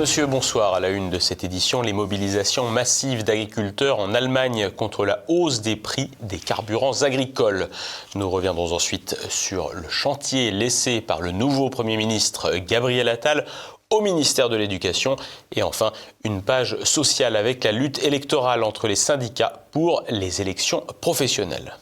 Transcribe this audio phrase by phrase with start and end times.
[0.00, 0.72] monsieur, bonsoir.
[0.72, 5.60] À la une de cette édition, les mobilisations massives d'agriculteurs en Allemagne contre la hausse
[5.60, 7.68] des prix des carburants agricoles.
[8.14, 13.44] Nous reviendrons ensuite sur le chantier laissé par le nouveau Premier ministre Gabriel Attal
[13.90, 15.16] au ministère de l'Éducation.
[15.52, 15.92] Et enfin,
[16.24, 21.74] une page sociale avec la lutte électorale entre les syndicats pour les élections professionnelles.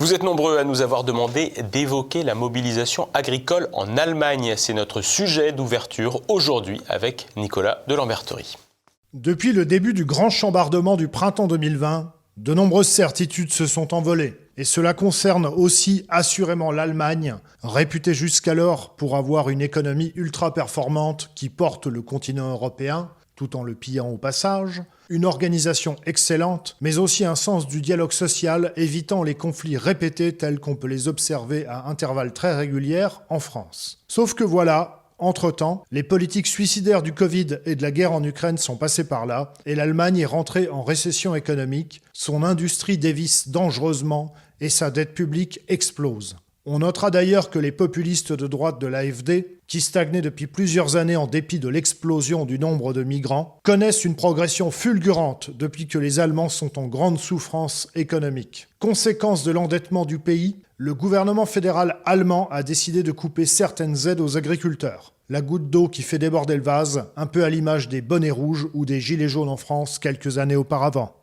[0.00, 4.54] Vous êtes nombreux à nous avoir demandé d'évoquer la mobilisation agricole en Allemagne.
[4.56, 8.54] C'est notre sujet d'ouverture aujourd'hui avec Nicolas de Lamberterie.
[9.12, 14.38] Depuis le début du grand chambardement du printemps 2020, de nombreuses certitudes se sont envolées.
[14.56, 21.48] Et cela concerne aussi assurément l'Allemagne, réputée jusqu'alors pour avoir une économie ultra performante qui
[21.48, 27.24] porte le continent européen, tout en le pillant au passage, une organisation excellente, mais aussi
[27.24, 31.86] un sens du dialogue social évitant les conflits répétés tels qu'on peut les observer à
[31.86, 34.04] intervalles très réguliers en France.
[34.08, 38.58] Sauf que voilà, entre-temps, les politiques suicidaires du Covid et de la guerre en Ukraine
[38.58, 44.34] sont passées par là, et l'Allemagne est rentrée en récession économique, son industrie dévisse dangereusement
[44.60, 46.34] et sa dette publique explose.
[46.66, 51.16] On notera d'ailleurs que les populistes de droite de l'AFD, qui stagnaient depuis plusieurs années
[51.16, 56.18] en dépit de l'explosion du nombre de migrants, connaissent une progression fulgurante depuis que les
[56.18, 58.66] Allemands sont en grande souffrance économique.
[58.80, 64.20] Conséquence de l'endettement du pays, le gouvernement fédéral allemand a décidé de couper certaines aides
[64.20, 65.12] aux agriculteurs.
[65.28, 68.68] La goutte d'eau qui fait déborder le vase, un peu à l'image des bonnets rouges
[68.72, 71.17] ou des gilets jaunes en France quelques années auparavant.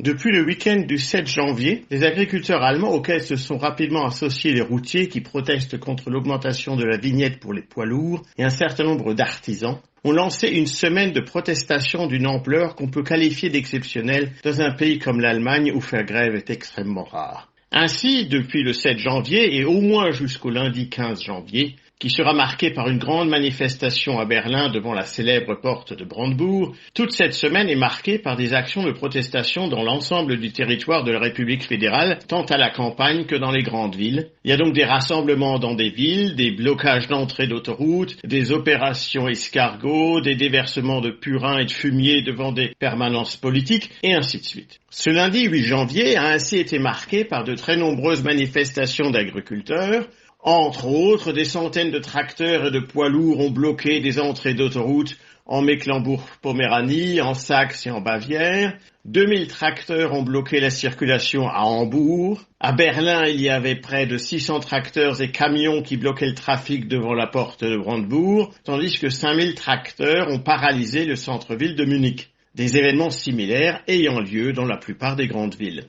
[0.00, 4.60] Depuis le week-end du 7 janvier, les agriculteurs allemands auxquels se sont rapidement associés les
[4.60, 8.84] routiers qui protestent contre l'augmentation de la vignette pour les poids lourds et un certain
[8.84, 14.60] nombre d'artisans ont lancé une semaine de protestation d'une ampleur qu'on peut qualifier d'exceptionnelle dans
[14.60, 17.50] un pays comme l'Allemagne où faire grève est extrêmement rare.
[17.72, 22.70] Ainsi, depuis le 7 janvier et au moins jusqu'au lundi 15 janvier, qui sera marqué
[22.70, 27.68] par une grande manifestation à Berlin devant la célèbre porte de Brandebourg, toute cette semaine
[27.68, 32.18] est marquée par des actions de protestation dans l'ensemble du territoire de la République fédérale,
[32.28, 34.28] tant à la campagne que dans les grandes villes.
[34.44, 39.28] Il y a donc des rassemblements dans des villes, des blocages d'entrée d'autoroutes, des opérations
[39.28, 44.44] escargots, des déversements de purin et de fumier devant des permanences politiques, et ainsi de
[44.44, 44.78] suite.
[44.90, 50.06] Ce lundi 8 janvier a ainsi été marqué par de très nombreuses manifestations d'agriculteurs,
[50.40, 55.16] entre autres, des centaines de tracteurs et de poids lourds ont bloqué des entrées d'autoroute
[55.46, 58.76] en Mecklembourg-Poméranie, en Saxe et en Bavière.
[59.06, 62.42] 2000 tracteurs ont bloqué la circulation à Hambourg.
[62.60, 66.86] À Berlin, il y avait près de 600 tracteurs et camions qui bloquaient le trafic
[66.86, 72.28] devant la porte de Brandebourg, tandis que 5000 tracteurs ont paralysé le centre-ville de Munich.
[72.54, 75.88] Des événements similaires ayant lieu dans la plupart des grandes villes.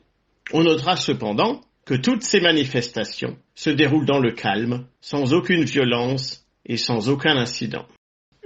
[0.53, 6.45] On notera cependant que toutes ces manifestations se déroulent dans le calme, sans aucune violence
[6.67, 7.87] et sans aucun incident.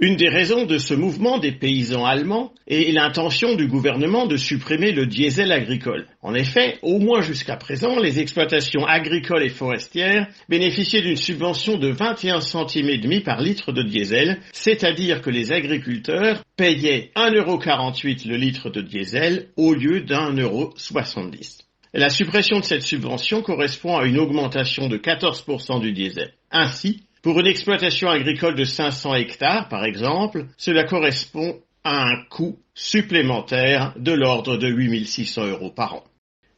[0.00, 4.92] Une des raisons de ce mouvement des paysans allemands est l'intention du gouvernement de supprimer
[4.92, 6.06] le diesel agricole.
[6.22, 11.88] En effet, au moins jusqu'à présent, les exploitations agricoles et forestières bénéficiaient d'une subvention de
[11.88, 18.36] 21 centimes et demi par litre de diesel, c'est-à-dire que les agriculteurs payaient 1,48€ le
[18.36, 21.63] litre de diesel au lieu d'1,70€.
[21.96, 26.34] La suppression de cette subvention correspond à une augmentation de 14% du diesel.
[26.50, 32.58] Ainsi, pour une exploitation agricole de 500 hectares, par exemple, cela correspond à un coût
[32.74, 36.04] supplémentaire de l'ordre de 8600 euros par an.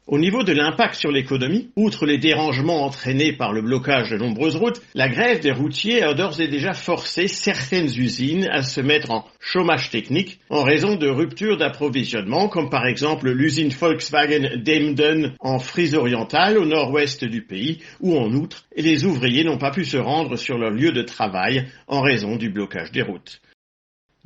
[0.09, 4.55] Au niveau de l'impact sur l'économie, outre les dérangements entraînés par le blocage de nombreuses
[4.55, 9.11] routes, la grève des routiers a d'ores et déjà forcé certaines usines à se mettre
[9.11, 15.59] en chômage technique en raison de ruptures d'approvisionnement, comme par exemple l'usine Volkswagen d'Emden en
[15.59, 19.97] Frise orientale, au nord-ouest du pays, où en outre, les ouvriers n'ont pas pu se
[19.97, 23.41] rendre sur leur lieu de travail en raison du blocage des routes.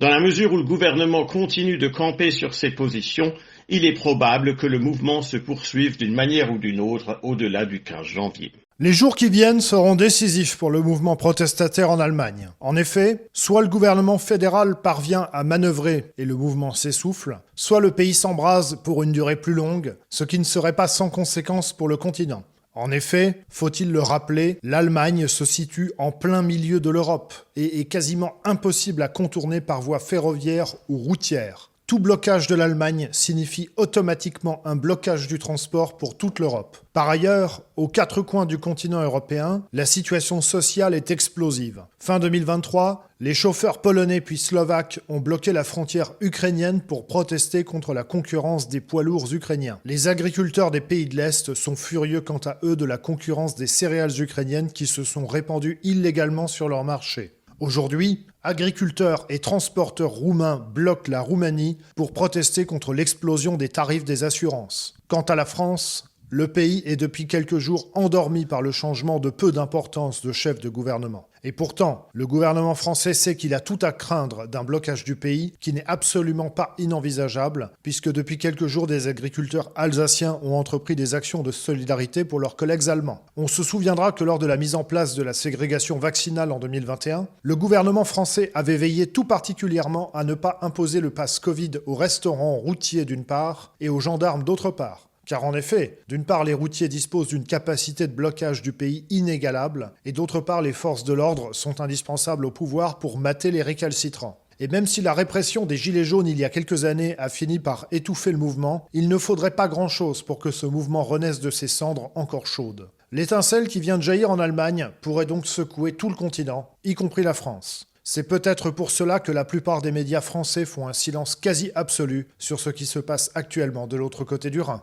[0.00, 3.34] Dans la mesure où le gouvernement continue de camper sur ses positions,
[3.70, 7.82] il est probable que le mouvement se poursuive d'une manière ou d'une autre au-delà du
[7.82, 8.52] 15 janvier.
[8.80, 12.48] Les jours qui viennent seront décisifs pour le mouvement protestataire en Allemagne.
[12.60, 17.90] En effet, soit le gouvernement fédéral parvient à manœuvrer et le mouvement s'essouffle, soit le
[17.90, 21.88] pays s'embrase pour une durée plus longue, ce qui ne serait pas sans conséquence pour
[21.88, 22.42] le continent.
[22.74, 27.84] En effet, faut-il le rappeler, l'Allemagne se situe en plein milieu de l'Europe et est
[27.84, 31.69] quasiment impossible à contourner par voie ferroviaire ou routière.
[31.90, 36.76] Tout blocage de l'Allemagne signifie automatiquement un blocage du transport pour toute l'Europe.
[36.92, 41.82] Par ailleurs, aux quatre coins du continent européen, la situation sociale est explosive.
[41.98, 47.92] Fin 2023, les chauffeurs polonais puis slovaques ont bloqué la frontière ukrainienne pour protester contre
[47.92, 49.80] la concurrence des poids lourds ukrainiens.
[49.84, 53.66] Les agriculteurs des pays de l'Est sont furieux quant à eux de la concurrence des
[53.66, 57.32] céréales ukrainiennes qui se sont répandues illégalement sur leur marché.
[57.58, 64.24] Aujourd'hui, agriculteurs et transporteurs roumains bloquent la Roumanie pour protester contre l'explosion des tarifs des
[64.24, 64.94] assurances.
[65.08, 69.30] Quant à la France, le pays est depuis quelques jours endormi par le changement de
[69.30, 71.26] peu d'importance de chef de gouvernement.
[71.42, 75.54] Et pourtant, le gouvernement français sait qu'il a tout à craindre d'un blocage du pays
[75.58, 81.14] qui n'est absolument pas inenvisageable, puisque depuis quelques jours, des agriculteurs alsaciens ont entrepris des
[81.16, 83.24] actions de solidarité pour leurs collègues allemands.
[83.36, 86.60] On se souviendra que lors de la mise en place de la ségrégation vaccinale en
[86.60, 91.72] 2021, le gouvernement français avait veillé tout particulièrement à ne pas imposer le pass Covid
[91.86, 95.09] aux restaurants routiers d'une part et aux gendarmes d'autre part.
[95.30, 99.92] Car en effet, d'une part, les routiers disposent d'une capacité de blocage du pays inégalable,
[100.04, 104.40] et d'autre part, les forces de l'ordre sont indispensables au pouvoir pour mater les récalcitrants.
[104.58, 107.60] Et même si la répression des Gilets jaunes il y a quelques années a fini
[107.60, 111.52] par étouffer le mouvement, il ne faudrait pas grand-chose pour que ce mouvement renaisse de
[111.52, 112.88] ses cendres encore chaudes.
[113.12, 117.22] L'étincelle qui vient de jaillir en Allemagne pourrait donc secouer tout le continent, y compris
[117.22, 117.86] la France.
[118.02, 122.26] C'est peut-être pour cela que la plupart des médias français font un silence quasi absolu
[122.40, 124.82] sur ce qui se passe actuellement de l'autre côté du Rhin.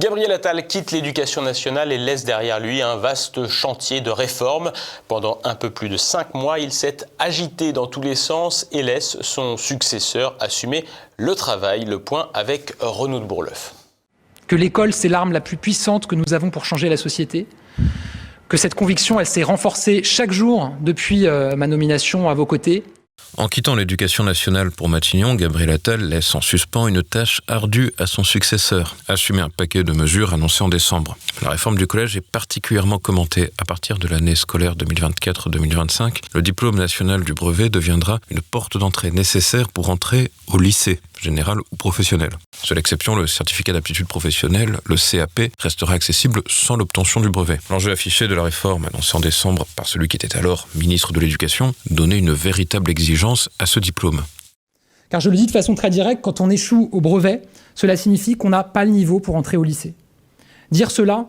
[0.00, 4.72] Gabriel Attal quitte l'éducation nationale et laisse derrière lui un vaste chantier de réforme.
[5.06, 8.82] Pendant un peu plus de cinq mois, il s'est agité dans tous les sens et
[8.82, 10.84] laisse son successeur assumer
[11.16, 11.84] le travail.
[11.84, 13.72] Le point avec Renaud de Bourleuf.
[14.48, 17.46] Que l'école, c'est l'arme la plus puissante que nous avons pour changer la société.
[18.48, 22.82] Que cette conviction, elle s'est renforcée chaque jour depuis euh, ma nomination à vos côtés.
[23.36, 28.06] En quittant l'éducation nationale pour Matignon, Gabriel Attal laisse en suspens une tâche ardue à
[28.06, 31.16] son successeur, assumer un paquet de mesures annoncées en décembre.
[31.42, 33.50] La réforme du collège est particulièrement commentée.
[33.58, 39.10] À partir de l'année scolaire 2024-2025, le diplôme national du brevet deviendra une porte d'entrée
[39.10, 42.30] nécessaire pour entrer au lycée, général ou professionnel.
[42.62, 47.58] Seule exception, le certificat d'aptitude professionnelle, le CAP, restera accessible sans l'obtention du brevet.
[47.70, 51.20] L'enjeu affiché de la réforme annoncée en décembre par celui qui était alors ministre de
[51.20, 54.22] l'Éducation, donnait une véritable exigence à ce diplôme.
[55.10, 57.42] Car je le dis de façon très directe, quand on échoue au brevet,
[57.74, 59.94] cela signifie qu'on n'a pas le niveau pour entrer au lycée.
[60.70, 61.26] Dire cela,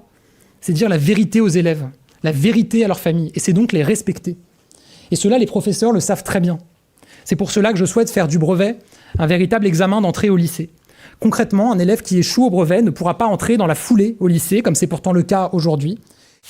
[0.61, 1.87] c'est dire la vérité aux élèves,
[2.23, 4.37] la vérité à leurs familles, et c'est donc les respecter.
[5.11, 6.57] Et cela, les professeurs le savent très bien.
[7.23, 8.77] C'est pour cela que je souhaite faire du brevet
[9.17, 10.69] un véritable examen d'entrée au lycée.
[11.19, 14.27] Concrètement, un élève qui échoue au brevet ne pourra pas entrer dans la foulée au
[14.27, 15.99] lycée, comme c'est pourtant le cas aujourd'hui.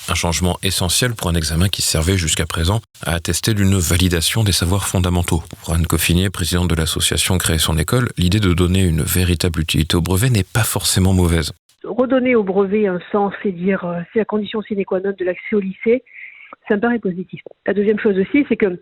[0.08, 4.52] Un changement essentiel pour un examen qui servait jusqu'à présent à attester d'une validation des
[4.52, 5.42] savoirs fondamentaux.
[5.64, 9.96] Pour Anne Coffinier, présidente de l'association Créer son école, l'idée de donner une véritable utilité
[9.96, 11.52] au brevet n'est pas forcément mauvaise.
[11.82, 15.24] Redonner au brevet un sens et dire euh, c'est la condition sine qua non de
[15.24, 16.04] l'accès au lycée,
[16.68, 17.40] ça me paraît positif.
[17.66, 18.80] La deuxième chose aussi, c'est que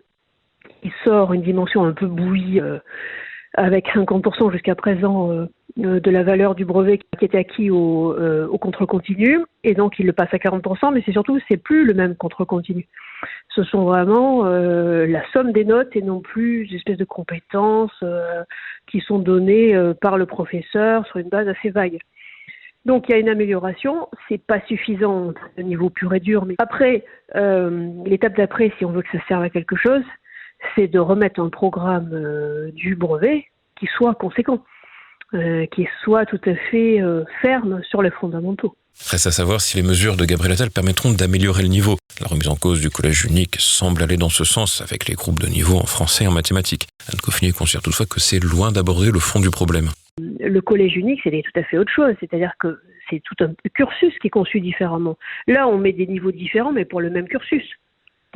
[0.83, 2.79] il sort une dimension un peu bouillie euh,
[3.55, 5.47] avec 50% jusqu'à présent euh,
[5.77, 9.99] de la valeur du brevet qui était acquis au, euh, au contrôle continu, et donc
[9.99, 12.87] il le passe à 40%, mais c'est surtout, c'est plus le même contrôle continu.
[13.55, 17.91] Ce sont vraiment euh, la somme des notes et non plus des espèces de compétences
[18.03, 18.43] euh,
[18.87, 21.99] qui sont données euh, par le professeur sur une base assez vague.
[22.85, 26.55] Donc il y a une amélioration, c'est pas suffisant au niveau pur et dur, mais
[26.59, 27.03] après,
[27.35, 30.03] euh, l'étape d'après, si on veut que ça serve à quelque chose,
[30.75, 33.45] c'est de remettre un programme euh, du brevet
[33.79, 34.63] qui soit conséquent,
[35.33, 38.75] euh, qui soit tout à fait euh, ferme sur les fondamentaux.
[39.11, 41.97] Reste à savoir si les mesures de Gabriel Attal permettront d'améliorer le niveau.
[42.21, 45.39] La remise en cause du collège unique semble aller dans ce sens avec les groupes
[45.39, 46.87] de niveau en français et en mathématiques.
[47.11, 49.89] Anne Coffinier considère toutefois que c'est loin d'aborder le fond du problème.
[50.17, 54.17] Le collège unique, c'est tout à fait autre chose, c'est-à-dire que c'est tout un cursus
[54.19, 55.17] qui est conçu différemment.
[55.47, 57.65] Là, on met des niveaux différents, mais pour le même cursus.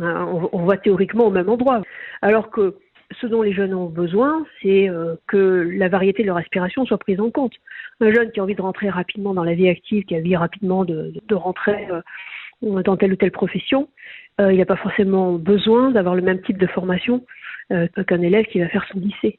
[0.02, 1.82] Hein, on, on va théoriquement au même endroit.
[2.22, 2.76] Alors que
[3.20, 6.98] ce dont les jeunes ont besoin, c'est euh, que la variété de leur aspiration soit
[6.98, 7.54] prise en compte.
[8.02, 10.36] Un jeune qui a envie de rentrer rapidement dans la vie active, qui a envie
[10.36, 13.90] rapidement de, rentrer euh, dans telle ou telle profession,
[14.40, 17.26] euh, il n'a pas forcément besoin d'avoir le même type de formation
[18.08, 19.38] qu'un élève qui va faire son lycée.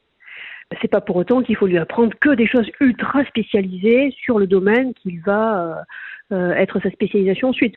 [0.81, 4.47] C'est pas pour autant qu'il faut lui apprendre que des choses ultra spécialisées sur le
[4.47, 5.83] domaine qu'il va
[6.31, 7.75] être sa spécialisation ensuite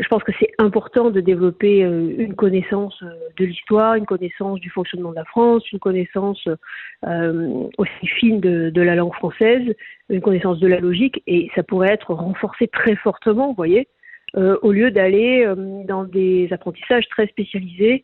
[0.00, 4.60] je pense que c'est important de développer euh, une connaissance euh, de l'histoire, une connaissance
[4.60, 6.48] du fonctionnement de la France, une connaissance
[7.06, 9.74] euh, aussi fine de, la langue française,
[10.10, 13.88] une connaissance de la logique, et ça pourrait être renforcé très fortement, vous voyez,
[14.34, 15.46] au lieu d'aller
[15.86, 18.02] dans des apprentissages très spécialisés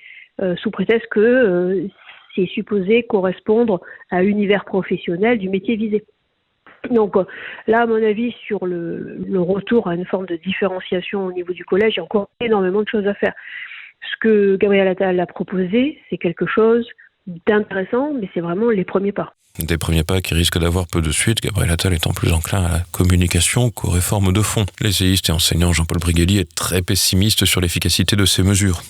[0.56, 1.86] sous prétexte que
[2.34, 3.80] c'est supposé correspondre
[4.10, 6.04] à l'univers professionnel du métier visé.
[6.90, 7.14] Donc
[7.66, 11.64] là, à mon avis, sur le, retour à une forme de différenciation au niveau du
[11.64, 13.34] collège, il y a encore énormément de choses à faire.
[14.10, 16.86] Ce que Gabriel Attal a proposé, c'est quelque chose
[17.46, 19.34] d'intéressant, mais c'est vraiment les premiers pas.
[19.58, 22.72] Des premiers pas qui risquent d'avoir peu de suite, Gabriel Attal étant plus enclin à
[22.72, 24.64] la communication qu'aux réformes de fond.
[24.80, 28.80] L'essayiste et enseignant Jean-Paul Brigelli est très pessimiste sur l'efficacité de ces mesures.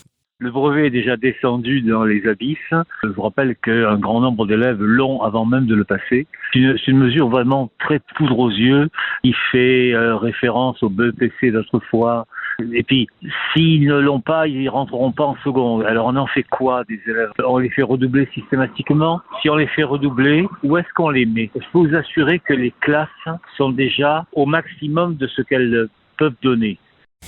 [0.43, 2.59] Le brevet est déjà descendu dans les abysses.
[3.05, 6.27] Je vous rappelle qu'un grand nombre d'élèves l'ont avant même de le passer.
[6.53, 8.89] C'est une, mesure vraiment très poudre aux yeux.
[9.23, 12.27] Il fait euh, référence au BEPC d'autrefois.
[12.73, 13.07] Et puis,
[13.53, 15.85] s'ils ne l'ont pas, ils rentreront pas en seconde.
[15.85, 17.31] Alors, on en fait quoi des élèves?
[17.47, 19.21] On les fait redoubler systématiquement?
[19.43, 21.53] Si on les fait redoubler, où est-ce qu'on les met?
[21.55, 23.09] Je peux vous assurer que les classes
[23.57, 25.87] sont déjà au maximum de ce qu'elles
[26.19, 26.81] peuvent donner.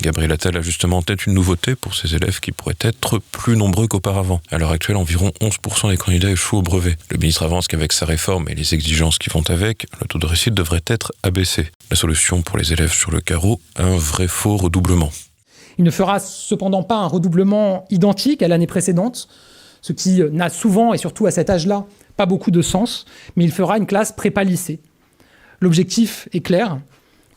[0.03, 3.57] Gabriel Attal a justement en tête une nouveauté pour ces élèves qui pourraient être plus
[3.57, 4.41] nombreux qu'auparavant.
[4.51, 6.97] À l'heure actuelle, environ 11% des candidats échouent au brevet.
[7.11, 10.27] Le ministre avance qu'avec sa réforme et les exigences qui vont avec, le taux de
[10.27, 11.71] réussite devrait être abaissé.
[11.91, 15.11] La solution pour les élèves sur le carreau, un vrai faux redoublement.
[15.79, 19.29] Il ne fera cependant pas un redoublement identique à l'année précédente,
[19.81, 21.85] ce qui n'a souvent, et surtout à cet âge-là,
[22.17, 24.81] pas beaucoup de sens, mais il fera une classe prépa-lycée.
[25.61, 26.79] L'objectif est clair,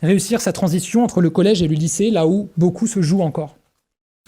[0.01, 3.55] réussir sa transition entre le collège et le lycée, là où beaucoup se jouent encore.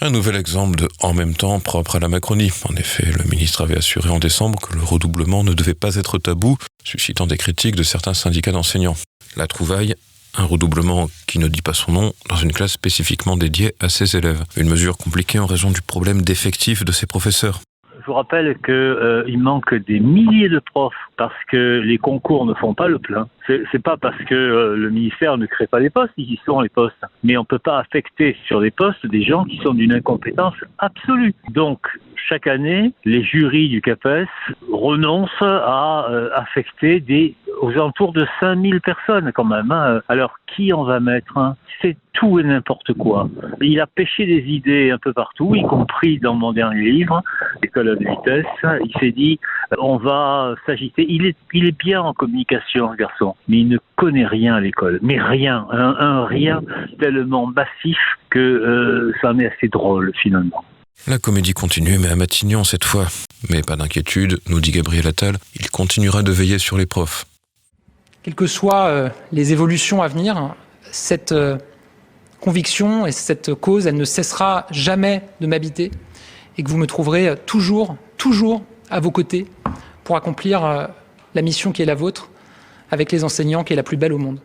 [0.02, 2.52] Un nouvel exemple de en même temps propre à la Macronie.
[2.70, 6.18] En effet, le ministre avait assuré en décembre que le redoublement ne devait pas être
[6.18, 8.96] tabou, suscitant des critiques de certains syndicats d'enseignants.
[9.36, 9.96] La trouvaille,
[10.36, 14.16] un redoublement qui ne dit pas son nom dans une classe spécifiquement dédiée à ses
[14.16, 14.44] élèves.
[14.56, 17.60] Une mesure compliquée en raison du problème d'effectifs de ses professeurs.
[18.10, 22.56] Je vous rappelle qu'il euh, manque des milliers de profs parce que les concours ne
[22.56, 23.28] font pas le plein.
[23.46, 26.60] C'est pas parce que euh, le ministère ne crée pas les postes, ils y sont
[26.62, 27.06] les postes.
[27.24, 30.56] Mais on ne peut pas affecter sur des postes des gens qui sont d'une incompétence
[30.80, 31.36] absolue.
[31.52, 31.82] Donc,
[32.28, 34.28] chaque année, les jurys du CAPES
[34.72, 39.72] renoncent à euh, affecter des aux alentours de 5000 personnes quand même.
[39.72, 40.02] Hein.
[40.08, 41.56] Alors qui en va mettre hein?
[41.82, 43.30] C'est tout et n'importe quoi.
[43.62, 47.24] Il a pêché des idées un peu partout, y compris dans mon dernier livre,
[47.64, 48.46] École de vitesse.
[48.84, 49.40] Il s'est dit,
[49.78, 51.06] on va s'agiter.
[51.08, 55.00] Il est, il est bien en communication, garçon, mais il ne connaît rien à l'école.
[55.02, 56.62] Mais rien, un, rien
[57.00, 57.98] tellement massif
[58.30, 60.66] que euh, ça en est assez drôle finalement.
[61.08, 63.08] La comédie continue, mais à Matignon cette fois.
[63.50, 67.26] Mais pas d'inquiétude, nous dit Gabriel Attal, il continuera de veiller sur les profs.
[68.22, 70.56] Quelles que soient euh, les évolutions à venir,
[70.92, 71.58] cette euh,
[72.42, 75.92] conviction et cette cause, elle ne cessera jamais de m'habiter
[76.58, 79.48] et que vous me trouverez toujours, toujours à vos côtés
[80.04, 80.86] pour accomplir euh,
[81.34, 82.30] la mission qui est la vôtre
[82.92, 84.42] avec les enseignants qui est la plus belle au monde.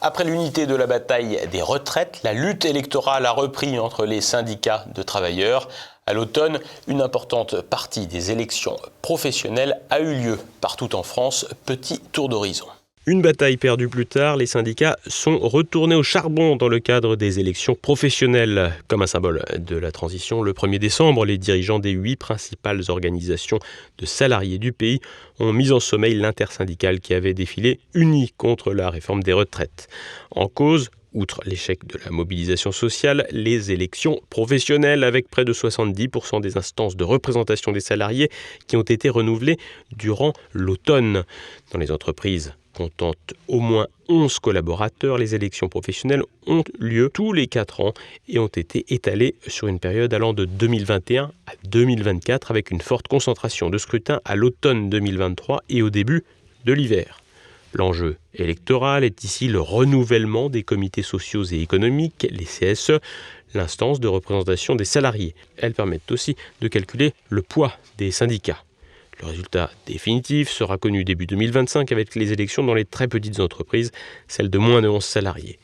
[0.00, 4.84] Après l'unité de la bataille des retraites, la lutte électorale a repris entre les syndicats
[4.94, 5.68] de travailleurs.
[6.06, 11.46] À l'automne, une importante partie des élections professionnelles a eu lieu partout en France.
[11.66, 12.66] Petit tour d'horizon.
[13.08, 17.40] Une bataille perdue plus tard, les syndicats sont retournés au charbon dans le cadre des
[17.40, 18.74] élections professionnelles.
[18.86, 23.60] Comme un symbole de la transition, le 1er décembre, les dirigeants des huit principales organisations
[23.96, 25.00] de salariés du pays
[25.38, 29.88] ont mis en sommeil l'intersyndicale qui avait défilé uni contre la réforme des retraites.
[30.30, 36.42] En cause, Outre l'échec de la mobilisation sociale, les élections professionnelles avec près de 70%
[36.42, 38.28] des instances de représentation des salariés
[38.66, 39.56] qui ont été renouvelées
[39.96, 41.24] durant l'automne.
[41.72, 43.12] Dans les entreprises comptant
[43.48, 47.92] au moins 11 collaborateurs, les élections professionnelles ont lieu tous les 4 ans
[48.28, 53.08] et ont été étalées sur une période allant de 2021 à 2024 avec une forte
[53.08, 56.22] concentration de scrutins à l'automne 2023 et au début
[56.66, 57.20] de l'hiver.
[57.74, 63.00] L'enjeu électoral est ici le renouvellement des comités sociaux et économiques, les CSE,
[63.54, 65.34] l'instance de représentation des salariés.
[65.56, 68.62] Elles permettent aussi de calculer le poids des syndicats.
[69.20, 73.90] Le résultat définitif sera connu début 2025 avec les élections dans les très petites entreprises,
[74.28, 75.58] celles de moins de 11 salariés.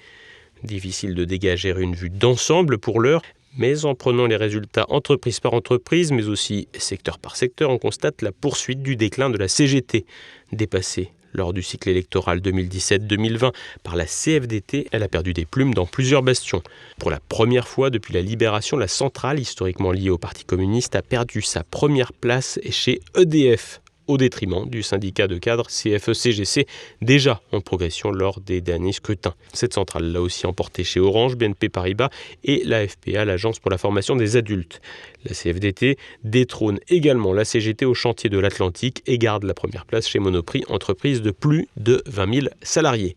[0.65, 3.23] Difficile de dégager une vue d'ensemble pour l'heure,
[3.57, 8.23] mais en prenant les résultats entreprise par entreprise, mais aussi secteur par secteur, on constate
[8.23, 10.05] la poursuite du déclin de la CGT,
[10.53, 15.87] dépassée lors du cycle électoral 2017-2020 par la CFDT, elle a perdu des plumes dans
[15.87, 16.63] plusieurs bastions.
[16.99, 21.03] Pour la première fois depuis la libération, la centrale, historiquement liée au Parti communiste, a
[21.03, 26.67] perdu sa première place chez EDF au détriment du syndicat de cadres CFE-CGC,
[27.03, 29.35] déjà en progression lors des derniers scrutins.
[29.53, 32.11] Cette centrale l'a aussi emporté chez Orange, BNP Paribas
[32.45, 34.81] et la FPA, l'Agence pour la formation des adultes.
[35.25, 40.09] La CFDT détrône également la CGT au chantier de l'Atlantique et garde la première place
[40.09, 43.17] chez Monoprix, entreprise de plus de 20 000 salariés.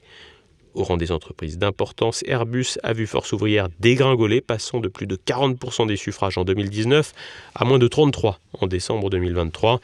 [0.78, 5.16] Au rang des entreprises d'importance, Airbus a vu Force ouvrière dégringoler, passant de plus de
[5.16, 7.14] 40% des suffrages en 2019
[7.56, 9.80] à moins de 33 en décembre 2023.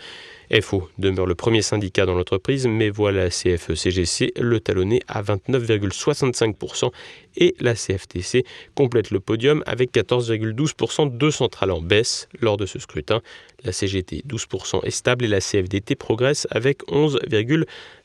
[0.61, 6.91] FO demeure le premier syndicat dans l'entreprise, mais voit la CFE-CGC le talonner à 29,65%
[7.37, 8.45] et la CFTC
[8.75, 13.21] complète le podium avec 14,12% de centrales en baisse lors de ce scrutin.
[13.63, 16.81] La CGT 12% est stable et la CFDT progresse avec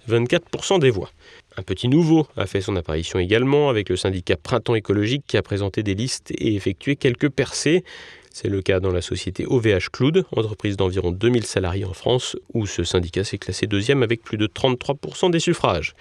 [0.08, 1.10] 11,24% des voix.
[1.56, 5.42] Un petit nouveau a fait son apparition également avec le syndicat Printemps écologique qui a
[5.42, 7.84] présenté des listes et effectué quelques percées.
[8.32, 12.66] C'est le cas dans la société OVH Cloud, entreprise d'environ 2000 salariés en France, où
[12.66, 15.94] ce syndicat s'est classé deuxième avec plus de 33% des suffrages.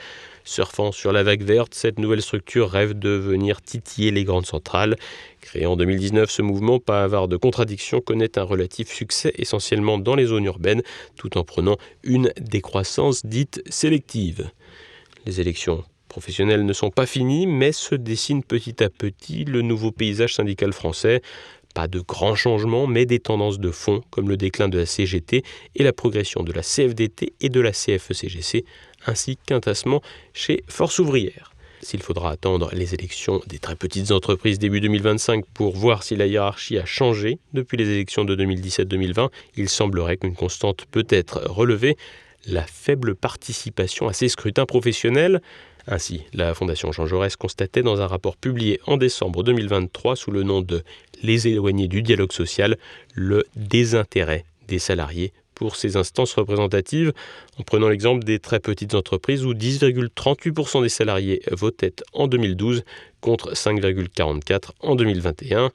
[0.48, 4.96] Surfant sur la vague verte, cette nouvelle structure rêve de venir titiller les grandes centrales.
[5.42, 10.16] Créé en 2019, ce mouvement, pas avare de contradictions, connaît un relatif succès essentiellement dans
[10.16, 10.84] les zones urbaines,
[11.18, 14.50] tout en prenant une décroissance dite sélective.
[15.26, 19.92] Les élections professionnelles ne sont pas finies, mais se dessine petit à petit le nouveau
[19.92, 21.22] paysage syndical français.
[21.78, 25.44] Pas de grands changements, mais des tendances de fond, comme le déclin de la CGT
[25.76, 28.66] et la progression de la CFDT et de la CFE-CGC,
[29.06, 30.02] ainsi qu'un tassement
[30.34, 31.54] chez Force ouvrière.
[31.84, 36.26] S'il faudra attendre les élections des très petites entreprises début 2025 pour voir si la
[36.26, 41.96] hiérarchie a changé depuis les élections de 2017-2020, il semblerait qu'une constante peut être relevée,
[42.46, 45.42] la faible participation à ces scrutins professionnels.
[45.88, 50.44] Ainsi, la Fondation Jean Jaurès constatait dans un rapport publié en décembre 2023 sous le
[50.44, 50.84] nom de
[51.24, 52.78] Les éloignés du dialogue social
[53.14, 57.14] le désintérêt des salariés pour ces instances représentatives,
[57.58, 62.84] en prenant l'exemple des très petites entreprises où 10,38% des salariés votaient en 2012
[63.22, 65.72] contre 5,44% en 2021.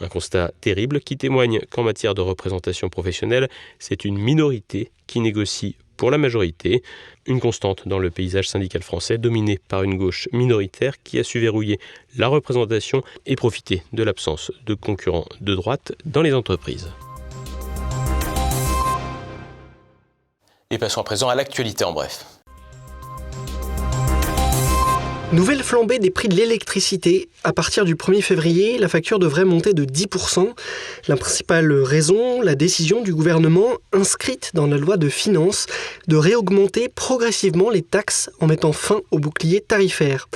[0.00, 5.76] Un constat terrible qui témoigne qu'en matière de représentation professionnelle, c'est une minorité qui négocie
[6.02, 6.82] pour la majorité,
[7.26, 11.38] une constante dans le paysage syndical français dominé par une gauche minoritaire qui a su
[11.38, 11.78] verrouiller
[12.16, 16.90] la représentation et profiter de l'absence de concurrents de droite dans les entreprises.
[20.72, 22.41] Et passons à présent à l'actualité en bref.
[25.32, 27.30] Nouvelle flambée des prix de l'électricité.
[27.42, 30.52] À partir du 1er février, la facture devrait monter de 10%.
[31.08, 35.68] La principale raison, la décision du gouvernement inscrite dans la loi de finances
[36.06, 40.28] de réaugmenter progressivement les taxes en mettant fin au bouclier tarifaire.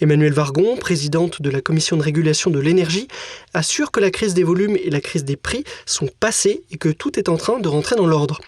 [0.00, 3.06] Emmanuel Vargon, présidente de la commission de régulation de l'énergie,
[3.54, 6.88] assure que la crise des volumes et la crise des prix sont passées et que
[6.88, 8.40] tout est en train de rentrer dans l'ordre.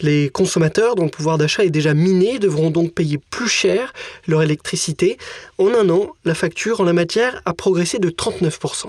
[0.00, 3.92] Les consommateurs dont le pouvoir d'achat est déjà miné devront donc payer plus cher
[4.26, 5.18] leur électricité.
[5.58, 8.86] En un an, la facture en la matière a progressé de 39%.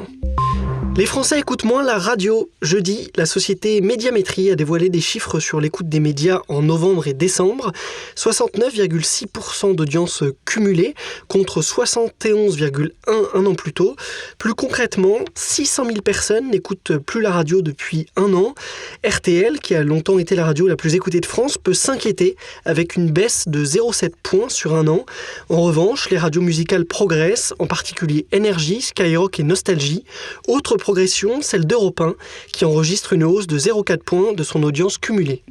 [0.98, 2.50] Les Français écoutent moins la radio.
[2.62, 7.14] Jeudi, la société Médiamétrie a dévoilé des chiffres sur l'écoute des médias en novembre et
[7.14, 7.72] décembre.
[8.18, 10.94] 69,6% d'audience cumulée
[11.30, 13.96] contre 71,1 un an plus tôt.
[14.38, 18.54] Plus concrètement, 600 000 personnes n'écoutent plus la radio depuis un an.
[19.08, 22.98] RTL, qui a longtemps été la radio la plus écoutée de France, peut s'inquiéter avec
[22.98, 25.06] une baisse de 0,7 points sur un an.
[25.48, 30.04] En revanche, les radios musicales progressent, en particulier Énergie, Skyrock et Nostalgie.
[30.50, 32.16] Autre progression, celle d'Europe 1,
[32.52, 35.44] qui enregistre une hausse de 0,4 points de son audience cumulée.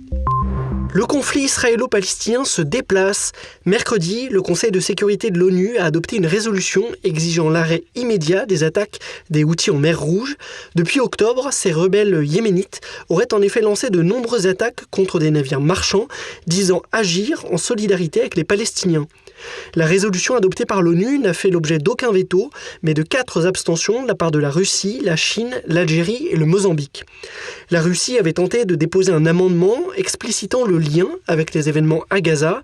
[0.92, 3.30] Le conflit israélo-palestinien se déplace.
[3.64, 8.64] Mercredi, le Conseil de sécurité de l'ONU a adopté une résolution exigeant l'arrêt immédiat des
[8.64, 8.98] attaques
[9.30, 10.36] des Houthis en mer Rouge.
[10.74, 15.60] Depuis octobre, ces rebelles yéménites auraient en effet lancé de nombreuses attaques contre des navires
[15.60, 16.08] marchands,
[16.48, 19.06] disant agir en solidarité avec les Palestiniens.
[19.74, 22.50] La résolution adoptée par l'ONU n'a fait l'objet d'aucun veto,
[22.82, 26.46] mais de quatre abstentions de la part de la Russie, la Chine, l'Algérie et le
[26.46, 27.04] Mozambique.
[27.70, 32.20] La Russie avait tenté de déposer un amendement explicitant le lien avec les événements à
[32.20, 32.62] Gaza,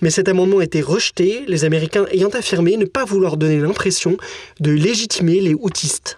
[0.00, 4.16] mais cet amendement a été rejeté, les Américains ayant affirmé ne pas vouloir donner l'impression
[4.60, 6.16] de légitimer les houtistes.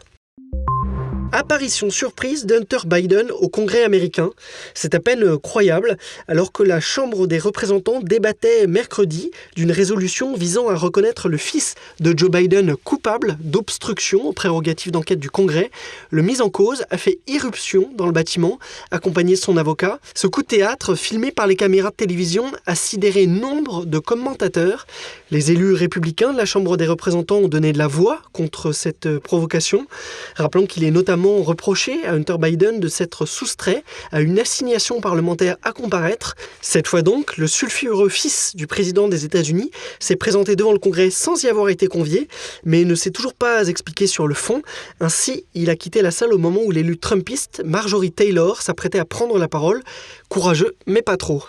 [1.32, 4.30] Apparition surprise d'Hunter Biden au Congrès américain.
[4.74, 10.68] C'est à peine croyable, alors que la Chambre des représentants débattait mercredi d'une résolution visant
[10.68, 15.70] à reconnaître le fils de Joe Biden coupable d'obstruction aux prérogatives d'enquête du Congrès.
[16.10, 18.58] Le mis en cause a fait irruption dans le bâtiment,
[18.90, 20.00] accompagné de son avocat.
[20.16, 24.84] Ce coup de théâtre, filmé par les caméras de télévision, a sidéré nombre de commentateurs.
[25.30, 29.18] Les élus républicains de la Chambre des représentants ont donné de la voix contre cette
[29.20, 29.86] provocation.
[30.34, 35.56] Rappelons qu'il est notamment reproché à Hunter Biden de s'être soustrait à une assignation parlementaire
[35.62, 36.34] à comparaître.
[36.60, 41.10] Cette fois donc, le sulfureux fils du président des États-Unis s'est présenté devant le Congrès
[41.10, 42.28] sans y avoir été convié,
[42.64, 44.62] mais ne s'est toujours pas expliqué sur le fond.
[45.00, 49.04] Ainsi, il a quitté la salle au moment où l'élu trumpiste Marjorie Taylor s'apprêtait à
[49.04, 49.82] prendre la parole.
[50.28, 51.44] Courageux, mais pas trop.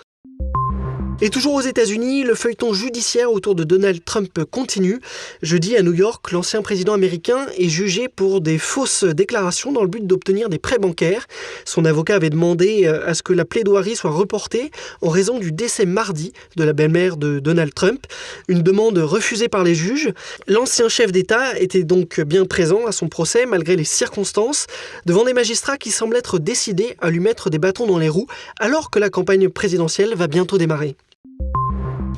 [1.23, 4.99] Et toujours aux États-Unis, le feuilleton judiciaire autour de Donald Trump continue.
[5.43, 9.87] Jeudi à New York, l'ancien président américain est jugé pour des fausses déclarations dans le
[9.87, 11.27] but d'obtenir des prêts bancaires.
[11.63, 14.71] Son avocat avait demandé euh, à ce que la plaidoirie soit reportée
[15.03, 18.07] en raison du décès mardi de la belle-mère de Donald Trump.
[18.47, 20.11] Une demande refusée par les juges.
[20.47, 24.65] L'ancien chef d'État était donc bien présent à son procès malgré les circonstances,
[25.05, 28.27] devant des magistrats qui semblent être décidés à lui mettre des bâtons dans les roues
[28.59, 30.95] alors que la campagne présidentielle va bientôt démarrer.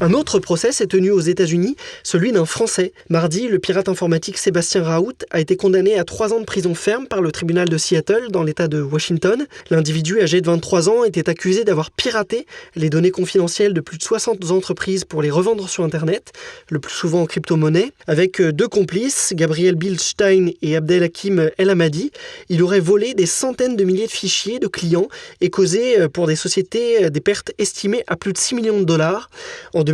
[0.03, 2.91] Un autre procès s'est tenu aux États-Unis, celui d'un Français.
[3.07, 7.07] Mardi, le pirate informatique Sébastien Raoult a été condamné à trois ans de prison ferme
[7.07, 9.47] par le tribunal de Seattle dans l'État de Washington.
[9.69, 14.03] L'individu âgé de 23 ans était accusé d'avoir piraté les données confidentielles de plus de
[14.03, 16.33] 60 entreprises pour les revendre sur Internet,
[16.69, 17.93] le plus souvent en crypto-monnaie.
[18.05, 22.11] Avec deux complices, Gabriel Bildstein et Abdelhakim El Hamadi,
[22.49, 25.07] il aurait volé des centaines de milliers de fichiers de clients
[25.39, 29.29] et causé pour des sociétés des pertes estimées à plus de 6 millions de dollars.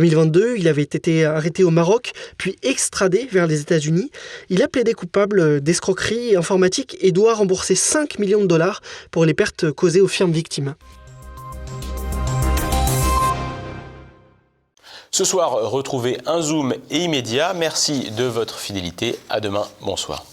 [0.00, 4.10] 2022, il avait été arrêté au Maroc, puis extradé vers les États-Unis.
[4.48, 9.34] Il a plaidé coupable d'escroquerie informatique et doit rembourser 5 millions de dollars pour les
[9.34, 10.74] pertes causées aux firmes victimes.
[15.10, 17.52] Ce soir, retrouvez un zoom et immédiat.
[17.52, 19.18] Merci de votre fidélité.
[19.28, 19.66] À demain.
[19.82, 20.24] Bonsoir.